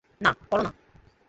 [0.21, 0.71] না, করো না!